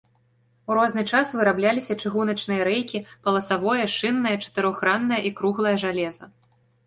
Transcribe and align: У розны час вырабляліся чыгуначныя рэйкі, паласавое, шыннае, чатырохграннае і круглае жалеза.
У 0.69 0.77
розны 0.77 1.01
час 1.15 1.33
вырабляліся 1.39 1.97
чыгуначныя 2.05 2.63
рэйкі, 2.69 3.03
паласавое, 3.27 3.85
шыннае, 3.97 4.33
чатырохграннае 4.45 5.21
і 5.31 5.33
круглае 5.41 5.75
жалеза. 5.85 6.25